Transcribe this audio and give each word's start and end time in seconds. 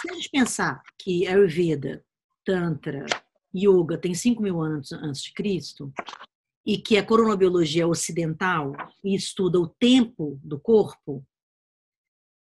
Se 0.00 0.10
a 0.10 0.14
gente 0.14 0.30
pensar 0.30 0.82
que 0.98 1.26
Ayurveda, 1.26 2.02
Tantra, 2.44 3.04
Yoga 3.54 3.98
tem 3.98 4.14
5 4.14 4.42
mil 4.42 4.62
anos 4.62 4.92
antes 4.92 5.22
de 5.22 5.32
Cristo, 5.32 5.92
e 6.64 6.78
que 6.78 6.96
a 6.96 7.04
coronobiologia 7.04 7.82
é 7.82 7.86
ocidental 7.86 8.72
e 9.04 9.14
estuda 9.14 9.58
o 9.58 9.68
tempo 9.68 10.38
do 10.42 10.58
corpo, 10.58 11.24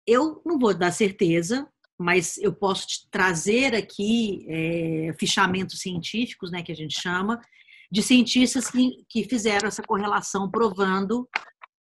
eu 0.08 0.41
não 0.45 0.59
vou 0.59 0.73
dar 0.73 0.91
certeza, 0.91 1.68
mas 1.98 2.38
eu 2.38 2.54
posso 2.54 2.88
te 2.88 3.09
trazer 3.09 3.76
aqui 3.76 4.45
é, 4.49 5.16
fichamentos 5.20 5.80
científicos, 5.80 6.52
né, 6.52 6.63
que 6.63 6.72
a 6.72 6.76
gente 6.76 6.99
chama, 6.99 7.40
de 7.91 8.02
cientistas 8.02 8.70
que, 8.70 9.05
que 9.08 9.23
fizeram 9.23 9.67
essa 9.67 9.84
correlação 9.84 10.49
provando 10.49 11.30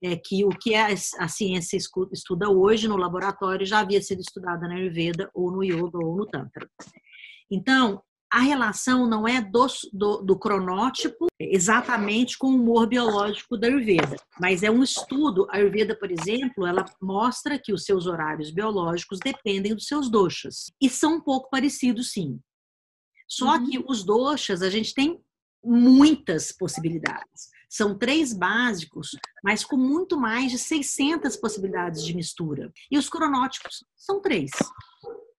é, 0.03 0.17
que 0.17 0.45
o 0.45 0.51
que 0.51 0.75
a, 0.75 0.89
a 1.19 1.29
ciência 1.29 1.77
estuda 2.13 2.49
hoje 2.51 2.89
no 2.89 2.97
laboratório 2.97 3.67
já 3.67 3.81
havia 3.81 4.01
sido 4.03 4.21
estudado 4.21 4.63
na 4.63 4.75
Ayurveda, 4.75 5.31
ou 5.35 5.51
no 5.51 5.63
Yoga, 5.63 5.99
ou 5.99 6.17
no 6.17 6.27
Tantra. 6.27 6.69
Então, 7.51 8.03
a 8.31 8.41
relação 8.41 9.09
não 9.09 9.27
é 9.27 9.41
do, 9.41 9.67
do, 9.93 10.17
do, 10.19 10.39
cronótipo 10.39 11.27
exatamente 11.41 12.37
com 12.37 12.49
o 12.49 12.57
humor 12.57 12.87
biológico 12.87 13.57
da 13.57 13.69
Ayurveda, 13.69 14.17
mas 14.41 14.63
é 14.63 14.71
um 14.71 14.83
estudo. 14.83 15.47
A 15.51 15.57
Ayurveda, 15.57 15.97
por 15.97 16.11
exemplo, 16.11 16.67
ela 16.67 16.85
mostra 17.01 17.59
que 17.59 17.73
os 17.73 17.85
seus 17.85 18.07
horários 18.07 18.51
biológicos 18.51 19.21
dependem 19.21 19.75
dos 19.75 19.87
seus 19.87 20.11
doshas. 20.11 20.71
E 20.83 20.91
são 20.91 21.17
um 21.17 21.21
pouco 21.21 21.49
parecidos, 21.49 22.13
sim. 22.13 22.41
Só 23.29 23.57
uhum. 23.57 23.71
que 23.71 23.85
os 23.89 24.05
doshas, 24.05 24.61
a 24.61 24.71
gente 24.71 24.93
tem 24.93 25.21
muitas 25.65 26.53
possibilidades. 26.53 27.56
São 27.69 27.99
três 27.99 28.33
básicos, 28.33 29.11
mas 29.43 29.65
com 29.65 29.77
muito 29.77 30.19
mais 30.19 30.51
de 30.51 30.59
600 30.59 31.37
possibilidades 31.37 32.05
de 32.05 32.15
mistura. 32.15 32.73
E 32.91 32.97
os 32.97 33.09
cronótipos 33.09 33.85
são 33.97 34.21
três. 34.21 34.51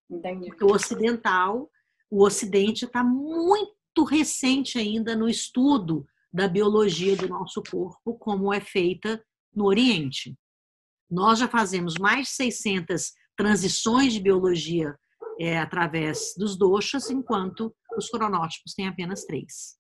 Entendi. 0.10 0.50
o 0.62 0.72
ocidental 0.72 1.70
o 2.10 2.24
Ocidente 2.24 2.86
está 2.86 3.04
muito 3.04 4.04
recente 4.10 4.78
ainda 4.78 5.16
no 5.16 5.28
estudo 5.28 6.06
da 6.32 6.48
biologia 6.48 7.16
do 7.16 7.28
nosso 7.28 7.62
corpo, 7.64 8.18
como 8.18 8.54
é 8.54 8.62
feita 8.62 9.22
no 9.54 9.66
Oriente. 9.66 10.38
Nós 11.10 11.40
já 11.40 11.48
fazemos 11.48 11.96
mais 11.96 12.28
de 12.28 12.34
600 12.34 13.12
transições 13.36 14.14
de 14.14 14.20
biologia 14.20 14.98
é, 15.40 15.58
através 15.58 16.34
dos 16.38 16.58
doshas, 16.58 17.10
enquanto 17.10 17.74
os 17.98 18.10
cronótipos 18.10 18.74
têm 18.74 18.88
apenas 18.88 19.26
três. 19.26 19.78